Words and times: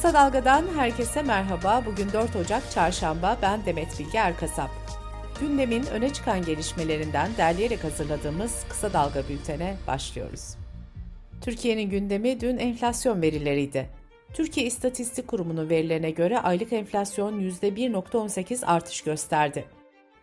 Kısa 0.00 0.14
Dalga'dan 0.14 0.64
herkese 0.76 1.22
merhaba. 1.22 1.82
Bugün 1.86 2.12
4 2.12 2.36
Ocak 2.36 2.70
Çarşamba. 2.70 3.38
Ben 3.42 3.64
Demet 3.66 3.98
Bilge 3.98 4.18
Erkasap. 4.18 4.70
Gündemin 5.40 5.86
öne 5.86 6.12
çıkan 6.12 6.42
gelişmelerinden 6.42 7.30
derleyerek 7.36 7.84
hazırladığımız 7.84 8.64
Kısa 8.68 8.92
Dalga 8.92 9.28
bültene 9.28 9.76
başlıyoruz. 9.86 10.56
Türkiye'nin 11.40 11.90
gündemi 11.90 12.40
dün 12.40 12.58
enflasyon 12.58 13.22
verileriydi. 13.22 13.88
Türkiye 14.34 14.66
İstatistik 14.66 15.28
Kurumu'nun 15.28 15.70
verilerine 15.70 16.10
göre 16.10 16.38
aylık 16.38 16.72
enflasyon 16.72 17.40
%1.18 17.40 18.66
artış 18.66 19.02
gösterdi. 19.02 19.64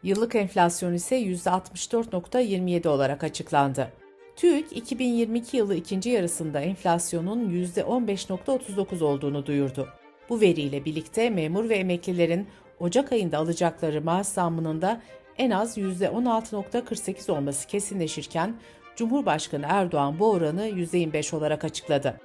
Yıllık 0.03 0.35
enflasyon 0.35 0.93
ise 0.93 1.21
%64.27 1.21 2.87
olarak 2.87 3.23
açıklandı. 3.23 3.91
TÜİK 4.37 4.77
2022 4.77 5.57
yılı 5.57 5.75
ikinci 5.75 6.09
yarısında 6.09 6.61
enflasyonun 6.61 7.49
%15.39 7.49 9.03
olduğunu 9.03 9.45
duyurdu. 9.45 9.87
Bu 10.29 10.41
veriyle 10.41 10.85
birlikte 10.85 11.29
memur 11.29 11.69
ve 11.69 11.75
emeklilerin 11.75 12.47
Ocak 12.79 13.11
ayında 13.11 13.37
alacakları 13.37 14.01
maaş 14.01 14.27
zammının 14.27 14.81
da 14.81 15.01
en 15.37 15.51
az 15.51 15.77
%16.48 15.77 17.31
olması 17.31 17.67
kesinleşirken 17.67 18.55
Cumhurbaşkanı 18.95 19.65
Erdoğan 19.69 20.19
bu 20.19 20.31
oranı 20.31 20.67
%25 20.67 21.35
olarak 21.35 21.63
açıkladı. 21.63 22.21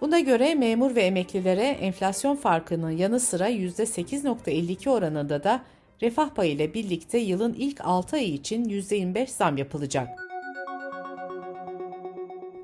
Buna 0.00 0.20
göre 0.20 0.54
memur 0.54 0.94
ve 0.94 1.02
emeklilere 1.02 1.66
enflasyon 1.66 2.36
farkının 2.36 2.90
yanı 2.90 3.20
sıra 3.20 3.50
%8.52 3.50 4.90
oranında 4.90 5.44
da 5.44 5.62
refah 6.02 6.30
payı 6.30 6.52
ile 6.52 6.74
birlikte 6.74 7.18
yılın 7.18 7.54
ilk 7.58 7.80
6 7.80 8.16
ayı 8.16 8.28
için 8.28 8.64
%25 8.64 9.26
zam 9.26 9.56
yapılacak. 9.56 10.25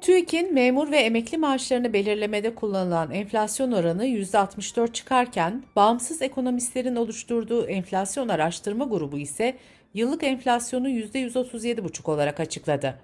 TÜİK'in 0.02 0.54
memur 0.54 0.90
ve 0.90 0.96
emekli 0.96 1.38
maaşlarını 1.38 1.92
belirlemede 1.92 2.54
kullanılan 2.54 3.10
enflasyon 3.10 3.72
oranı 3.72 4.06
%64 4.06 4.92
çıkarken, 4.92 5.62
bağımsız 5.76 6.22
ekonomistlerin 6.22 6.96
oluşturduğu 6.96 7.66
enflasyon 7.66 8.28
araştırma 8.28 8.84
grubu 8.84 9.18
ise 9.18 9.56
yıllık 9.94 10.22
enflasyonu 10.22 10.88
%137,5 10.88 12.10
olarak 12.10 12.40
açıkladı. 12.40 12.98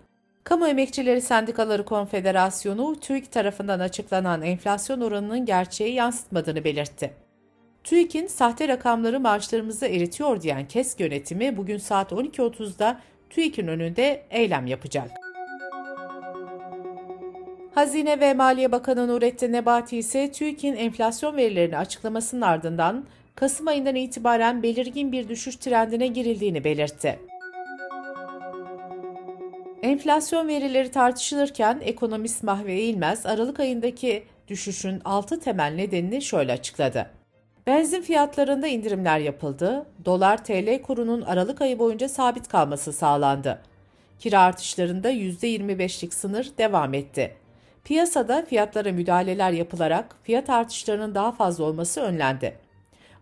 Kamu 0.45 0.69
Emekçileri 0.69 1.21
Sendikaları 1.21 1.85
Konfederasyonu, 1.85 3.01
TÜİK 3.01 3.33
tarafından 3.33 3.81
açıklanan 3.81 4.43
enflasyon 4.43 5.01
oranının 5.01 5.47
gerçeği 5.47 5.95
yansıtmadığını 5.95 6.65
belirtti. 6.65 7.11
TÜİK'in 7.85 8.27
sahte 8.27 8.69
rakamları 8.69 9.21
maaşlarımızı 9.21 9.87
eritiyor 9.87 10.43
diyen 10.43 10.69
KESK 10.69 11.01
yönetimi 11.01 11.57
bugün 11.57 11.79
saat 11.79 12.13
12.30'da 12.13 13.01
TÜİK'in 13.31 13.67
önünde 13.67 14.23
eylem 14.31 14.67
yapacak. 14.67 15.28
Hazine 17.79 18.21
ve 18.21 18.35
Maliye 18.35 18.73
Bakanı 18.73 19.09
Nurettin 19.09 19.53
Nebati 19.53 19.99
ise 19.99 20.33
TÜİK'in 20.33 20.77
enflasyon 20.77 21.37
verilerini 21.37 21.79
açıklamasının 21.79 22.41
ardından 22.41 23.05
Kasım 23.35 23.69
ayından 23.69 23.95
itibaren 23.95 24.63
belirgin 24.63 25.13
bir 25.13 25.29
düşüş 25.29 25.57
trendine 25.57 26.07
girildiğini 26.07 26.65
belirtti. 26.65 27.19
Enflasyon 29.83 30.49
verileri 30.49 30.91
tartışılırken 30.91 31.81
ekonomist 31.83 32.43
Mahve 32.43 32.75
İlmez, 32.75 33.27
Aralık 33.27 33.61
ayındaki 33.61 34.25
düşüşün 34.49 35.01
6 35.05 35.41
temel 35.41 35.75
nedenini 35.75 36.23
şöyle 36.23 36.53
açıkladı. 36.53 37.11
Benzin 37.67 38.03
fiyatlarında 38.03 38.67
indirimler 38.67 39.19
yapıldı, 39.19 39.87
dolar 40.05 40.45
TL 40.45 40.83
kurunun 40.83 41.23
Aralık 41.23 41.61
ayı 41.61 41.79
boyunca 41.79 42.09
sabit 42.09 42.49
kalması 42.49 42.93
sağlandı. 42.93 43.59
Kira 44.19 44.41
artışlarında 44.41 45.11
%25'lik 45.11 46.15
sınır 46.15 46.51
devam 46.59 46.95
etti. 46.95 47.38
Piyasada 47.89 48.45
fiyatlara 48.45 48.93
müdahaleler 48.93 49.53
yapılarak 49.53 50.17
fiyat 50.23 50.51
artışlarının 50.51 51.15
daha 51.15 51.33
fazla 51.33 51.65
olması 51.65 52.01
önlendi. 52.01 52.59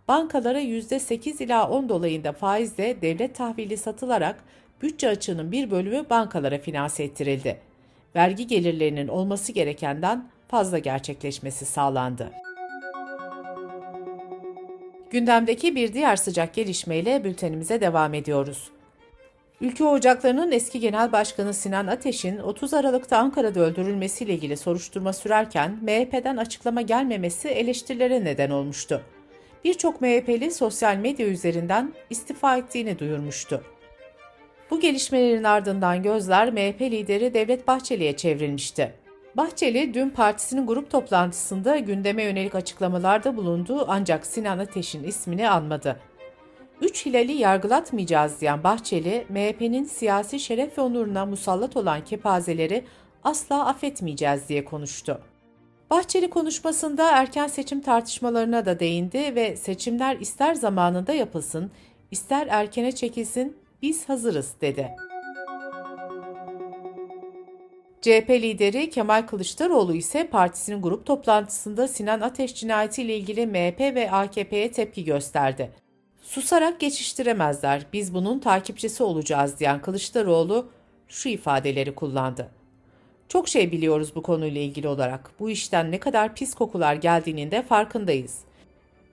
Bankalara 0.09 0.61
%8 0.61 1.45
ila 1.45 1.71
10 1.71 1.89
dolayında 1.89 2.33
faizle 2.33 3.03
devlet 3.03 3.35
tahvili 3.35 3.77
satılarak 3.77 4.45
bütçe 4.83 5.09
açığının 5.09 5.53
bir 5.53 5.71
bölümü 5.71 6.11
bankalara 6.11 6.59
finanse 6.59 7.05
ettirildi. 7.05 7.61
Vergi 8.17 8.47
gelirlerinin 8.47 9.09
olması 9.09 9.53
gerekenden 9.53 10.29
fazla 10.49 10.79
gerçekleşmesi 10.79 11.65
sağlandı. 11.65 12.31
Gündemdeki 15.11 15.77
bir 15.77 15.93
diğer 15.93 16.17
sıcak 16.17 16.55
gelişmeyle 16.55 17.25
bültenimize 17.25 17.81
devam 17.81 18.15
ediyoruz. 18.15 18.71
Ülke 19.61 19.85
Ocakları'nın 19.85 20.53
eski 20.53 20.81
Genel 20.81 21.13
Başkanı 21.13 21.55
Sinan 21.55 21.87
Ateş'in 21.87 22.39
30 22.39 22.75
Aralık'ta 22.75 23.19
Ankara'da 23.19 23.61
öldürülmesiyle 23.61 24.35
ilgili 24.35 24.57
soruşturma 24.57 25.13
sürerken 25.13 25.79
MHP'den 25.83 26.37
açıklama 26.37 26.81
gelmemesi 26.81 27.49
eleştirilere 27.49 28.25
neden 28.25 28.51
olmuştu. 28.51 29.03
Birçok 29.65 30.01
MHP'li 30.01 30.51
sosyal 30.51 30.97
medya 30.97 31.27
üzerinden 31.27 31.93
istifa 32.11 32.57
ettiğini 32.57 32.99
duyurmuştu. 32.99 33.63
Bu 34.71 34.81
gelişmelerin 34.81 35.45
ardından 35.45 36.03
gözler 36.03 36.53
MHP 36.53 36.81
lideri 36.81 37.35
Devlet 37.35 37.67
Bahçeli'ye 37.67 38.17
çevrilmişti. 38.17 38.93
Bahçeli 39.37 39.95
dün 39.95 40.11
partisinin 40.11 40.67
grup 40.67 40.91
toplantısında 40.91 41.79
gündeme 41.79 42.23
yönelik 42.23 42.55
açıklamalarda 42.55 43.37
bulundu 43.37 43.85
ancak 43.89 44.27
Sinan 44.27 44.59
Ateş'in 44.59 45.05
ismini 45.05 45.49
anmadı. 45.51 46.01
Üç 46.81 47.07
hilali 47.07 47.33
yargılatmayacağız 47.33 48.41
diyen 48.41 48.65
Bahçeli, 48.65 49.27
MHP'nin 49.29 49.85
siyasi 49.85 50.41
şeref 50.41 50.79
ve 50.79 50.83
onuruna 50.83 51.27
musallat 51.27 51.77
olan 51.77 52.05
kepazeleri 52.05 52.85
asla 53.25 53.67
affetmeyeceğiz 53.67 54.49
diye 54.49 54.65
konuştu. 54.65 55.21
Bahçeli 55.91 56.31
konuşmasında 56.31 57.11
erken 57.11 57.47
seçim 57.47 57.81
tartışmalarına 57.81 58.67
da 58.67 58.81
değindi 58.81 59.35
ve 59.35 59.57
seçimler 59.57 60.17
ister 60.17 60.55
zamanında 60.55 61.13
yapılsın, 61.13 61.71
ister 62.11 62.47
erkene 62.51 62.93
çekilsin, 62.93 63.57
biz 63.83 64.09
hazırız 64.09 64.55
dedi. 64.61 64.91
CHP 68.03 68.31
lideri 68.31 68.91
Kemal 68.91 69.27
Kılıçdaroğlu 69.27 69.95
ise 69.95 70.27
partisinin 70.27 70.83
grup 70.83 71.07
toplantısında 71.07 71.89
Sinan 71.89 72.21
Ateş 72.21 72.55
cinayeti 72.55 73.03
ile 73.03 73.17
ilgili 73.17 73.47
MHP 73.47 73.81
ve 73.81 74.11
AKP'ye 74.11 74.73
tepki 74.73 75.05
gösterdi. 75.05 75.86
Susarak 76.27 76.81
geçiştiremezler, 76.81 77.87
biz 77.93 78.15
bunun 78.15 78.39
takipçisi 78.39 79.03
olacağız 79.03 79.59
diyen 79.59 79.81
Kılıçdaroğlu 79.81 80.69
şu 81.09 81.29
ifadeleri 81.29 81.95
kullandı. 81.95 82.51
Çok 83.29 83.49
şey 83.49 83.73
biliyoruz 83.73 84.13
bu 84.15 84.23
konuyla 84.23 84.61
ilgili 84.61 84.89
olarak. 84.89 85.31
Bu 85.41 85.51
işten 85.51 85.91
ne 85.91 86.01
kadar 86.01 86.35
pis 86.35 86.55
kokular 86.55 86.95
geldiğinin 86.95 87.51
de 87.51 87.63
farkındayız. 87.63 88.39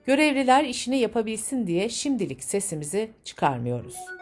Görevliler 0.06 0.64
işini 0.64 0.98
yapabilsin 0.98 1.66
diye 1.66 1.88
şimdilik 1.88 2.44
sesimizi 2.44 3.10
çıkarmıyoruz.'' 3.24 4.14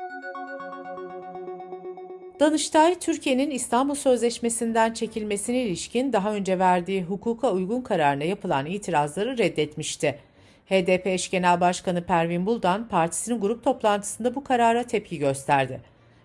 Danıştay, 2.42 2.98
Türkiye'nin 2.98 3.50
İstanbul 3.50 3.94
Sözleşmesi'nden 3.94 4.92
çekilmesine 4.92 5.62
ilişkin 5.62 6.12
daha 6.12 6.34
önce 6.34 6.58
verdiği 6.58 7.02
hukuka 7.02 7.52
uygun 7.52 7.80
kararına 7.80 8.24
yapılan 8.24 8.66
itirazları 8.66 9.38
reddetmişti. 9.38 10.18
HDP 10.68 11.06
eş 11.06 11.30
genel 11.30 11.60
başkanı 11.60 12.04
Pervin 12.04 12.46
Buldan 12.46 12.88
partisinin 12.88 13.40
grup 13.40 13.64
toplantısında 13.64 14.34
bu 14.34 14.44
karara 14.44 14.82
tepki 14.82 15.18
gösterdi. 15.18 15.80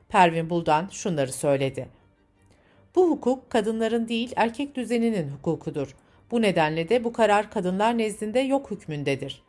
Pervin 0.09 0.49
Buldan 0.49 0.87
şunları 0.91 1.31
söyledi. 1.31 1.87
Bu 2.95 3.09
hukuk 3.09 3.49
kadınların 3.49 4.07
değil 4.07 4.33
erkek 4.35 4.75
düzeninin 4.75 5.29
hukukudur. 5.29 5.95
Bu 6.31 6.41
nedenle 6.41 6.89
de 6.89 7.03
bu 7.03 7.13
karar 7.13 7.51
kadınlar 7.51 7.97
nezdinde 7.97 8.39
yok 8.39 8.71
hükmündedir. 8.71 9.43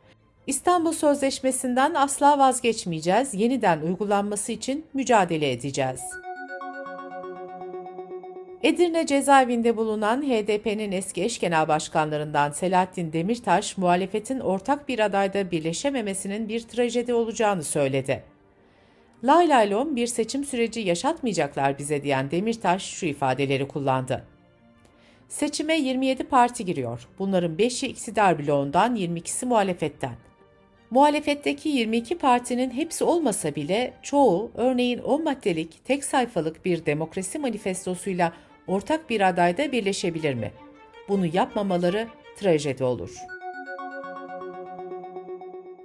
İstanbul 0.47 0.93
Sözleşmesi'nden 0.93 1.93
asla 1.93 2.39
vazgeçmeyeceğiz, 2.39 3.33
yeniden 3.33 3.81
uygulanması 3.81 4.51
için 4.51 4.85
mücadele 4.93 5.51
edeceğiz.'' 5.51 6.28
Edirne 8.63 9.05
cezaevinde 9.05 9.77
bulunan 9.77 10.21
HDP'nin 10.21 10.91
eski 10.91 11.23
eş 11.23 11.39
genel 11.39 11.67
başkanlarından 11.67 12.51
Selahattin 12.51 13.13
Demirtaş, 13.13 13.77
muhalefetin 13.77 14.39
ortak 14.39 14.87
bir 14.87 14.99
adayda 14.99 15.51
birleşememesinin 15.51 16.49
bir 16.49 16.59
trajedi 16.61 17.13
olacağını 17.13 17.63
söyledi. 17.63 18.23
Lay 19.23 19.49
lay 19.49 19.71
lom 19.71 19.95
bir 19.95 20.07
seçim 20.07 20.43
süreci 20.43 20.79
yaşatmayacaklar 20.79 21.77
bize 21.77 22.03
diyen 22.03 22.31
Demirtaş 22.31 22.83
şu 22.83 23.05
ifadeleri 23.05 23.67
kullandı. 23.67 24.25
Seçime 25.27 25.75
27 25.79 26.23
parti 26.23 26.65
giriyor. 26.65 27.07
Bunların 27.19 27.55
5'i 27.55 27.89
iktidar 27.89 28.39
bloğundan, 28.39 28.95
22'si 28.95 29.45
muhalefetten. 29.45 30.13
Muhalefetteki 30.91 31.69
22 31.69 32.17
partinin 32.17 32.71
hepsi 32.71 33.03
olmasa 33.03 33.55
bile 33.55 33.93
çoğu 34.01 34.51
örneğin 34.55 34.99
10 34.99 35.23
maddelik 35.23 35.85
tek 35.85 36.03
sayfalık 36.03 36.65
bir 36.65 36.85
demokrasi 36.85 37.39
manifestosuyla 37.39 38.33
ortak 38.69 39.09
bir 39.09 39.29
adayda 39.29 39.71
birleşebilir 39.71 40.33
mi? 40.33 40.51
Bunu 41.09 41.25
yapmamaları 41.25 42.07
trajedi 42.35 42.83
olur. 42.83 43.15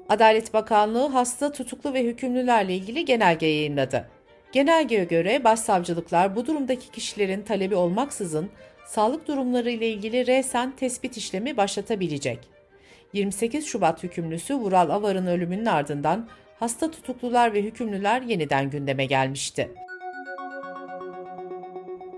Adalet 0.08 0.54
Bakanlığı 0.54 1.06
hasta, 1.06 1.52
tutuklu 1.52 1.94
ve 1.94 2.04
hükümlülerle 2.04 2.74
ilgili 2.74 3.04
genelge 3.04 3.46
yayınladı. 3.46 4.08
Genelgeye 4.52 5.04
göre 5.04 5.44
başsavcılıklar 5.44 6.36
bu 6.36 6.46
durumdaki 6.46 6.90
kişilerin 6.90 7.42
talebi 7.42 7.74
olmaksızın 7.74 8.50
sağlık 8.86 9.28
durumları 9.28 9.70
ile 9.70 9.88
ilgili 9.88 10.26
resen 10.26 10.76
tespit 10.76 11.16
işlemi 11.16 11.56
başlatabilecek. 11.56 12.38
28 13.12 13.66
Şubat 13.66 14.02
hükümlüsü 14.02 14.54
Vural 14.54 14.90
Avar'ın 14.90 15.26
ölümünün 15.26 15.66
ardından 15.66 16.28
hasta 16.60 16.90
tutuklular 16.90 17.54
ve 17.54 17.62
hükümlüler 17.62 18.22
yeniden 18.22 18.70
gündeme 18.70 19.06
gelmişti. 19.06 19.70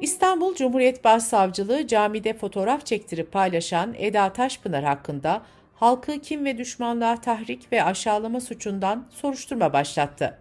İstanbul 0.00 0.54
Cumhuriyet 0.54 1.04
Başsavcılığı 1.04 1.86
camide 1.86 2.34
fotoğraf 2.34 2.86
çektirip 2.86 3.32
paylaşan 3.32 3.94
Eda 3.98 4.32
Taşpınar 4.32 4.84
hakkında 4.84 5.42
halkı 5.74 6.20
kim 6.20 6.44
ve 6.44 6.58
düşmanlığa 6.58 7.16
tahrik 7.16 7.72
ve 7.72 7.82
aşağılama 7.82 8.40
suçundan 8.40 9.06
soruşturma 9.10 9.72
başlattı. 9.72 10.38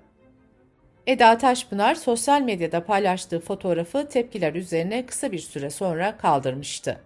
Eda 1.07 1.37
Taşpınar 1.37 1.95
sosyal 1.95 2.41
medyada 2.41 2.85
paylaştığı 2.85 3.39
fotoğrafı 3.39 4.09
tepkiler 4.09 4.53
üzerine 4.53 5.05
kısa 5.05 5.31
bir 5.31 5.39
süre 5.39 5.69
sonra 5.69 6.17
kaldırmıştı. 6.17 7.01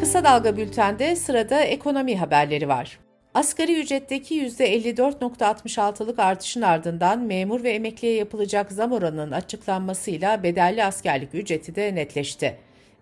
Kısa 0.00 0.24
Dalga 0.24 0.56
Bülten'de 0.56 1.16
sırada 1.16 1.60
ekonomi 1.60 2.16
haberleri 2.16 2.68
var. 2.68 3.03
Asgari 3.34 3.80
ücretteki 3.80 4.46
%54.66'lık 4.46 6.18
artışın 6.18 6.62
ardından 6.62 7.20
memur 7.20 7.62
ve 7.62 7.70
emekliye 7.70 8.14
yapılacak 8.14 8.72
zam 8.72 8.92
oranının 8.92 9.30
açıklanmasıyla 9.30 10.42
bedelli 10.42 10.84
askerlik 10.84 11.34
ücreti 11.34 11.74
de 11.74 11.94
netleşti. 11.94 12.56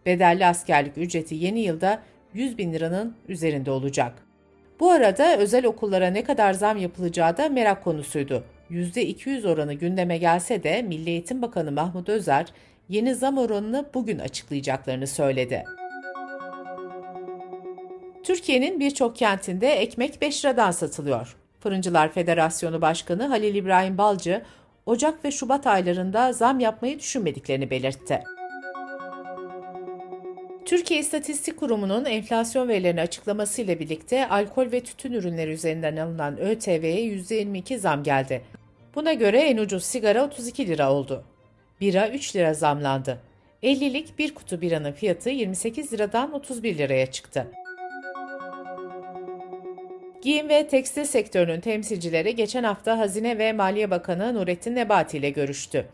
Bedelli 0.06 0.46
askerlik 0.46 0.98
ücreti 0.98 1.34
yeni 1.34 1.60
yılda 1.60 2.02
100 2.34 2.58
bin 2.58 2.72
liranın 2.72 3.16
üzerinde 3.28 3.70
olacak. 3.70 4.12
Bu 4.80 4.90
arada 4.90 5.36
özel 5.36 5.66
okullara 5.66 6.06
ne 6.06 6.24
kadar 6.24 6.52
zam 6.52 6.78
yapılacağı 6.78 7.36
da 7.36 7.48
merak 7.48 7.84
konusuydu. 7.84 8.44
%200 8.70 9.48
oranı 9.48 9.74
gündeme 9.74 10.18
gelse 10.18 10.62
de 10.62 10.82
Milli 10.82 11.10
Eğitim 11.10 11.42
Bakanı 11.42 11.72
Mahmut 11.72 12.08
Özer 12.08 12.46
yeni 12.88 13.14
zam 13.14 13.38
oranını 13.38 13.84
bugün 13.94 14.18
açıklayacaklarını 14.18 15.06
söyledi. 15.06 15.64
Türkiye'nin 18.24 18.80
birçok 18.80 19.16
kentinde 19.16 19.72
ekmek 19.72 20.20
5 20.20 20.44
liradan 20.44 20.70
satılıyor. 20.70 21.36
Fırıncılar 21.60 22.12
Federasyonu 22.12 22.80
Başkanı 22.80 23.26
Halil 23.26 23.54
İbrahim 23.54 23.98
Balcı, 23.98 24.42
Ocak 24.86 25.24
ve 25.24 25.30
Şubat 25.30 25.66
aylarında 25.66 26.32
zam 26.32 26.60
yapmayı 26.60 26.98
düşünmediklerini 26.98 27.70
belirtti. 27.70 28.22
Türkiye 30.64 31.00
İstatistik 31.00 31.56
Kurumu'nun 31.56 32.04
enflasyon 32.04 32.68
verilerini 32.68 33.00
açıklamasıyla 33.00 33.80
birlikte 33.80 34.28
alkol 34.28 34.72
ve 34.72 34.80
tütün 34.80 35.12
ürünleri 35.12 35.50
üzerinden 35.50 35.96
alınan 35.96 36.40
ÖTV'ye 36.40 37.16
%22 37.16 37.78
zam 37.78 38.02
geldi. 38.02 38.42
Buna 38.94 39.12
göre 39.12 39.40
en 39.40 39.56
ucuz 39.56 39.84
sigara 39.84 40.24
32 40.24 40.66
lira 40.68 40.92
oldu. 40.92 41.24
Bira 41.80 42.08
3 42.08 42.36
lira 42.36 42.54
zamlandı. 42.54 43.18
50'lik 43.62 44.18
bir 44.18 44.34
kutu 44.34 44.60
biranın 44.60 44.92
fiyatı 44.92 45.30
28 45.30 45.92
liradan 45.92 46.32
31 46.32 46.78
liraya 46.78 47.06
çıktı. 47.06 47.46
Giyim 50.22 50.48
ve 50.48 50.68
tekstil 50.68 51.04
sektörünün 51.04 51.60
temsilcileri 51.60 52.36
geçen 52.36 52.64
hafta 52.64 52.98
Hazine 52.98 53.38
ve 53.38 53.52
Maliye 53.52 53.90
Bakanı 53.90 54.34
Nurettin 54.34 54.74
Nebati 54.74 55.18
ile 55.18 55.30
görüştü. 55.30 55.86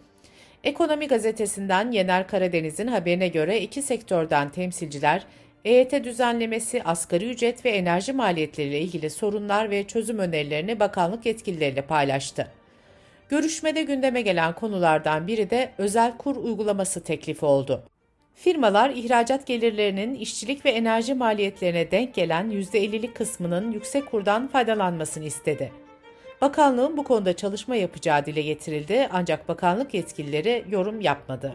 Ekonomi 0.65 1.09
gazetesinden 1.09 1.91
Yener 1.91 2.29
Karadeniz'in 2.29 2.87
haberine 2.87 3.29
göre 3.29 3.61
iki 3.61 3.83
sektörden 3.83 4.51
temsilciler, 4.51 5.23
EYT 5.65 6.05
düzenlemesi, 6.05 6.83
asgari 6.83 7.31
ücret 7.31 7.65
ve 7.65 7.71
enerji 7.71 8.13
maliyetleriyle 8.13 8.81
ilgili 8.81 9.11
sorunlar 9.11 9.71
ve 9.71 9.87
çözüm 9.87 10.19
önerilerini 10.19 10.81
bakanlık 10.81 11.27
yetkilileriyle 11.27 11.83
paylaştı. 11.83 12.49
Görüşmede 13.29 13.83
gündeme 13.83 14.21
gelen 14.21 14.53
konulardan 14.55 15.27
biri 15.27 15.51
de 15.51 15.71
özel 15.79 16.17
kur 16.17 16.37
uygulaması 16.37 17.03
teklifi 17.03 17.45
oldu. 17.45 17.83
Firmalar 18.39 18.91
ihracat 18.91 19.47
gelirlerinin 19.47 20.15
işçilik 20.15 20.65
ve 20.65 20.71
enerji 20.71 21.15
maliyetlerine 21.15 21.91
denk 21.91 22.15
gelen 22.15 22.51
%50'lik 22.51 23.17
kısmının 23.17 23.73
yüksek 23.73 24.07
kurdan 24.07 24.49
faydalanmasını 24.49 25.25
istedi. 25.25 25.73
Bakanlığın 26.41 26.97
bu 26.97 27.05
konuda 27.05 27.37
çalışma 27.37 27.77
yapacağı 27.77 28.27
dile 28.27 28.43
getirildi 28.43 29.09
ancak 29.13 29.49
bakanlık 29.49 29.95
yetkilileri 29.95 30.65
yorum 30.71 31.01
yapmadı. 31.01 31.55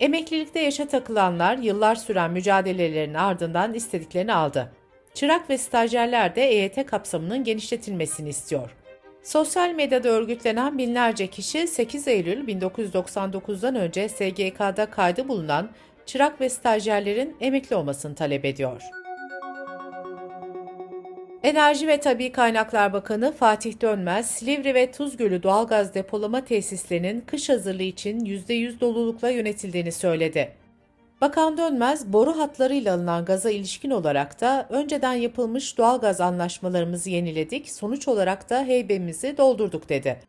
Emeklilikte 0.00 0.60
yaşa 0.60 0.88
takılanlar 0.88 1.58
yıllar 1.58 1.94
süren 1.94 2.30
mücadelelerin 2.30 3.14
ardından 3.14 3.74
istediklerini 3.74 4.34
aldı. 4.34 4.72
Çırak 5.14 5.50
ve 5.50 5.58
stajyerler 5.58 6.36
de 6.36 6.42
EYT 6.42 6.86
kapsamının 6.86 7.44
genişletilmesini 7.44 8.28
istiyor. 8.28 8.70
Sosyal 9.24 9.70
medyada 9.70 10.08
örgütlenen 10.08 10.78
binlerce 10.78 11.26
kişi 11.26 11.66
8 11.66 12.08
Eylül 12.08 12.48
1999'dan 12.48 13.74
önce 13.74 14.08
SGK'da 14.08 14.86
kaydı 14.86 15.28
bulunan 15.28 15.70
çırak 16.06 16.40
ve 16.40 16.48
stajyerlerin 16.48 17.36
emekli 17.40 17.76
olmasını 17.76 18.14
talep 18.14 18.44
ediyor. 18.44 18.82
Enerji 21.42 21.88
ve 21.88 22.00
Tabi 22.00 22.32
Kaynaklar 22.32 22.92
Bakanı 22.92 23.32
Fatih 23.32 23.80
Dönmez, 23.80 24.30
Silivri 24.30 24.74
ve 24.74 24.92
Tuzgölü 24.92 25.42
doğalgaz 25.42 25.94
depolama 25.94 26.44
tesislerinin 26.44 27.20
kış 27.20 27.48
hazırlığı 27.48 27.82
için 27.82 28.20
%100 28.20 28.80
dolulukla 28.80 29.30
yönetildiğini 29.30 29.92
söyledi. 29.92 30.63
Bakan 31.24 31.58
Dönmez, 31.58 32.12
boru 32.12 32.38
hatlarıyla 32.38 32.94
alınan 32.94 33.24
gaza 33.24 33.50
ilişkin 33.50 33.90
olarak 33.90 34.40
da 34.40 34.66
önceden 34.70 35.12
yapılmış 35.12 35.78
doğalgaz 35.78 36.20
anlaşmalarımızı 36.20 37.10
yeniledik, 37.10 37.70
sonuç 37.70 38.08
olarak 38.08 38.50
da 38.50 38.64
heybemizi 38.64 39.36
doldurduk 39.36 39.88
dedi. 39.88 40.20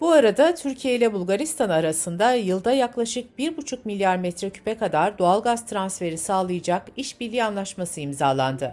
Bu 0.00 0.10
arada 0.10 0.54
Türkiye 0.54 0.94
ile 0.94 1.12
Bulgaristan 1.12 1.70
arasında 1.70 2.32
yılda 2.32 2.72
yaklaşık 2.72 3.38
1,5 3.38 3.78
milyar 3.84 4.16
metreküpe 4.16 4.76
kadar 4.76 5.18
doğalgaz 5.18 5.66
transferi 5.66 6.18
sağlayacak 6.18 6.88
işbirliği 6.96 7.44
anlaşması 7.44 8.00
imzalandı. 8.00 8.72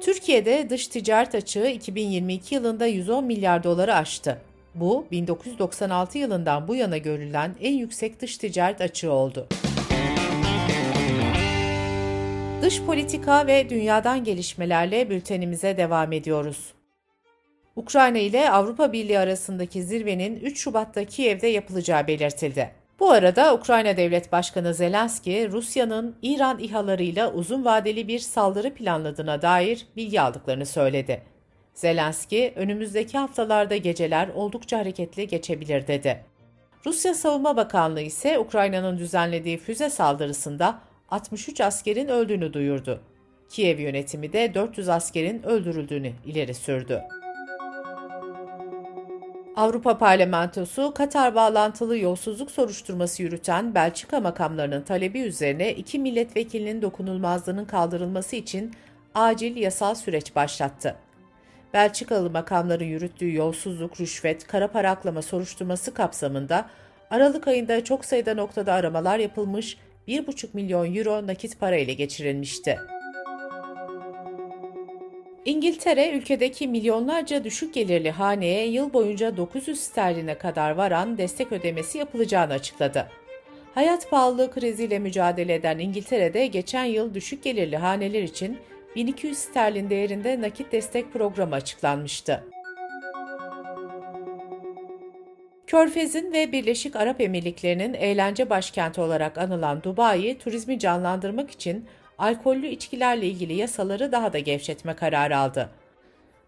Türkiye'de 0.00 0.70
dış 0.70 0.88
ticaret 0.88 1.34
açığı 1.34 1.66
2022 1.66 2.54
yılında 2.54 2.86
110 2.86 3.24
milyar 3.24 3.64
doları 3.64 3.94
aştı. 3.94 4.49
Bu 4.74 5.06
1996 5.10 6.18
yılından 6.18 6.68
bu 6.68 6.74
yana 6.74 6.98
görülen 6.98 7.54
en 7.60 7.74
yüksek 7.74 8.20
dış 8.20 8.38
ticaret 8.38 8.80
açığı 8.80 9.12
oldu. 9.12 9.46
Dış 12.62 12.82
politika 12.82 13.46
ve 13.46 13.70
dünyadan 13.70 14.24
gelişmelerle 14.24 15.10
bültenimize 15.10 15.76
devam 15.76 16.12
ediyoruz. 16.12 16.72
Ukrayna 17.76 18.18
ile 18.18 18.50
Avrupa 18.50 18.92
Birliği 18.92 19.18
arasındaki 19.18 19.82
zirvenin 19.82 20.40
3 20.40 20.58
Şubat'ta 20.58 21.04
Kiev'de 21.04 21.46
yapılacağı 21.46 22.06
belirtildi. 22.06 22.70
Bu 23.00 23.10
arada 23.10 23.54
Ukrayna 23.54 23.96
Devlet 23.96 24.32
Başkanı 24.32 24.74
Zelenski, 24.74 25.50
Rusya'nın 25.52 26.16
İran 26.22 26.58
İHA'larıyla 26.58 27.32
uzun 27.32 27.64
vadeli 27.64 28.08
bir 28.08 28.18
saldırı 28.18 28.74
planladığına 28.74 29.42
dair 29.42 29.86
bilgi 29.96 30.20
aldıklarını 30.20 30.66
söyledi. 30.66 31.22
Zelenski, 31.80 32.52
önümüzdeki 32.56 33.18
haftalarda 33.18 33.76
geceler 33.76 34.28
oldukça 34.28 34.78
hareketli 34.78 35.28
geçebilir 35.28 35.86
dedi. 35.86 36.24
Rusya 36.86 37.14
Savunma 37.14 37.56
Bakanlığı 37.56 38.00
ise 38.00 38.38
Ukrayna'nın 38.38 38.98
düzenlediği 38.98 39.58
füze 39.58 39.90
saldırısında 39.90 40.78
63 41.10 41.60
askerin 41.60 42.08
öldüğünü 42.08 42.52
duyurdu. 42.52 43.00
Kiev 43.50 43.78
yönetimi 43.78 44.32
de 44.32 44.54
400 44.54 44.88
askerin 44.88 45.42
öldürüldüğünü 45.42 46.12
ileri 46.26 46.54
sürdü. 46.54 47.02
Avrupa 49.56 49.98
Parlamentosu, 49.98 50.94
Katar 50.94 51.34
bağlantılı 51.34 51.98
yolsuzluk 51.98 52.50
soruşturması 52.50 53.22
yürüten 53.22 53.74
Belçika 53.74 54.20
makamlarının 54.20 54.82
talebi 54.82 55.20
üzerine 55.20 55.72
iki 55.74 55.98
milletvekilinin 55.98 56.82
dokunulmazlığının 56.82 57.64
kaldırılması 57.64 58.36
için 58.36 58.74
acil 59.14 59.56
yasal 59.56 59.94
süreç 59.94 60.36
başlattı. 60.36 60.96
Belçikalı 61.74 62.30
makamların 62.30 62.84
yürüttüğü 62.84 63.34
yolsuzluk, 63.34 64.00
rüşvet, 64.00 64.46
kara 64.46 64.68
para 64.68 64.90
aklama 64.90 65.22
soruşturması 65.22 65.94
kapsamında 65.94 66.70
Aralık 67.10 67.48
ayında 67.48 67.84
çok 67.84 68.04
sayıda 68.04 68.34
noktada 68.34 68.72
aramalar 68.72 69.18
yapılmış, 69.18 69.76
1,5 70.08 70.48
milyon 70.52 70.94
euro 70.94 71.26
nakit 71.26 71.60
para 71.60 71.76
ile 71.76 71.92
geçirilmişti. 71.94 72.78
İngiltere, 75.44 76.10
ülkedeki 76.10 76.68
milyonlarca 76.68 77.44
düşük 77.44 77.74
gelirli 77.74 78.10
haneye 78.10 78.66
yıl 78.66 78.92
boyunca 78.92 79.36
900 79.36 79.80
sterline 79.80 80.38
kadar 80.38 80.70
varan 80.70 81.18
destek 81.18 81.52
ödemesi 81.52 81.98
yapılacağını 81.98 82.52
açıkladı. 82.52 83.06
Hayat 83.74 84.10
pahalılığı 84.10 84.50
kriziyle 84.50 84.98
mücadele 84.98 85.54
eden 85.54 85.78
İngiltere'de 85.78 86.46
geçen 86.46 86.84
yıl 86.84 87.14
düşük 87.14 87.42
gelirli 87.42 87.76
haneler 87.76 88.22
için 88.22 88.58
1200 88.96 89.38
sterlin 89.38 89.90
değerinde 89.90 90.40
nakit 90.40 90.72
destek 90.72 91.12
programı 91.12 91.54
açıklanmıştı. 91.54 92.44
Körfez'in 95.66 96.32
ve 96.32 96.52
Birleşik 96.52 96.96
Arap 96.96 97.20
Emirlikleri'nin 97.20 97.94
eğlence 97.94 98.50
başkenti 98.50 99.00
olarak 99.00 99.38
anılan 99.38 99.82
Dubai, 99.82 100.38
turizmi 100.38 100.78
canlandırmak 100.78 101.50
için 101.50 101.86
alkollü 102.18 102.66
içkilerle 102.66 103.26
ilgili 103.26 103.54
yasaları 103.54 104.12
daha 104.12 104.32
da 104.32 104.38
gevşetme 104.38 104.96
kararı 104.96 105.38
aldı. 105.38 105.70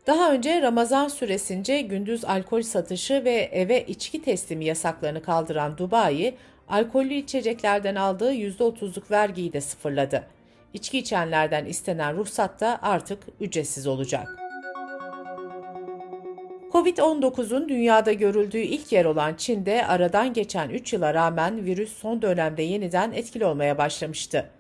Daha 0.06 0.32
önce 0.32 0.62
Ramazan 0.62 1.08
süresince 1.08 1.80
gündüz 1.80 2.24
alkol 2.24 2.62
satışı 2.62 3.24
ve 3.24 3.48
eve 3.52 3.86
içki 3.86 4.22
teslimi 4.22 4.64
yasaklarını 4.64 5.22
kaldıran 5.22 5.78
Dubai, 5.78 6.34
alkollü 6.68 7.14
içeceklerden 7.14 7.94
aldığı 7.94 8.34
%30'luk 8.34 9.10
vergiyi 9.10 9.52
de 9.52 9.60
sıfırladı. 9.60 10.24
İçki 10.74 10.98
içenlerden 10.98 11.64
istenen 11.64 12.16
ruhsat 12.16 12.60
da 12.60 12.78
artık 12.82 13.18
ücretsiz 13.40 13.86
olacak. 13.86 14.28
Covid-19'un 16.72 17.68
dünyada 17.68 18.12
görüldüğü 18.12 18.58
ilk 18.58 18.92
yer 18.92 19.04
olan 19.04 19.34
Çin'de 19.34 19.86
aradan 19.86 20.32
geçen 20.32 20.68
3 20.70 20.92
yıla 20.92 21.14
rağmen 21.14 21.64
virüs 21.64 21.92
son 21.92 22.22
dönemde 22.22 22.62
yeniden 22.62 23.12
etkili 23.12 23.44
olmaya 23.44 23.78
başlamıştı. 23.78 24.50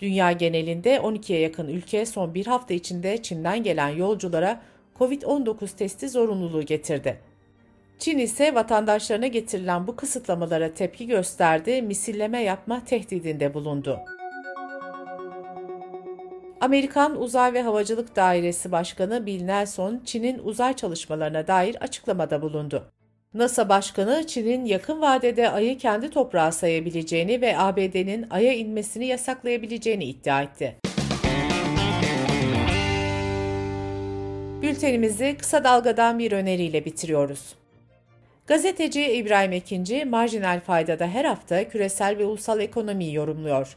Dünya 0.00 0.32
genelinde 0.32 0.96
12'ye 0.96 1.40
yakın 1.40 1.68
ülke 1.68 2.06
son 2.06 2.34
bir 2.34 2.46
hafta 2.46 2.74
içinde 2.74 3.22
Çin'den 3.22 3.62
gelen 3.62 3.88
yolculara 3.88 4.62
COVID-19 4.98 5.76
testi 5.76 6.08
zorunluluğu 6.08 6.62
getirdi. 6.62 7.18
Çin 7.98 8.18
ise 8.18 8.54
vatandaşlarına 8.54 9.26
getirilen 9.26 9.86
bu 9.86 9.96
kısıtlamalara 9.96 10.74
tepki 10.74 11.06
gösterdi, 11.06 11.82
misilleme 11.82 12.42
yapma 12.42 12.84
tehdidinde 12.84 13.54
bulundu. 13.54 13.98
Amerikan 16.62 17.22
Uzay 17.22 17.52
ve 17.52 17.62
Havacılık 17.62 18.16
Dairesi 18.16 18.72
Başkanı 18.72 19.26
Bill 19.26 19.42
Nelson, 19.44 20.02
Çin'in 20.04 20.38
uzay 20.38 20.76
çalışmalarına 20.76 21.46
dair 21.46 21.76
açıklamada 21.80 22.42
bulundu. 22.42 22.92
NASA 23.34 23.68
Başkanı, 23.68 24.26
Çin'in 24.26 24.64
yakın 24.64 25.00
vadede 25.00 25.50
Ay'ı 25.50 25.78
kendi 25.78 26.10
toprağı 26.10 26.52
sayabileceğini 26.52 27.40
ve 27.40 27.58
ABD'nin 27.58 28.26
Ay'a 28.30 28.52
inmesini 28.52 29.06
yasaklayabileceğini 29.06 30.04
iddia 30.04 30.42
etti. 30.42 30.76
Bültenimizi 34.62 35.36
kısa 35.38 35.64
dalgadan 35.64 36.18
bir 36.18 36.32
öneriyle 36.32 36.84
bitiriyoruz. 36.84 37.54
Gazeteci 38.46 39.12
İbrahim 39.12 39.52
Ekinci, 39.52 40.04
marjinal 40.04 40.60
faydada 40.60 41.06
her 41.06 41.24
hafta 41.24 41.68
küresel 41.68 42.18
ve 42.18 42.24
ulusal 42.24 42.60
ekonomiyi 42.60 43.14
yorumluyor. 43.14 43.76